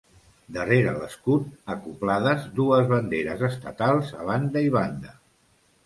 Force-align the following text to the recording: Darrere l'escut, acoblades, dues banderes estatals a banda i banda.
Darrere 0.53 0.93
l'escut, 1.01 1.51
acoblades, 1.75 2.49
dues 2.63 2.91
banderes 2.95 3.47
estatals 3.53 4.15
a 4.23 4.27
banda 4.35 4.69
i 4.71 4.77
banda. 4.81 5.19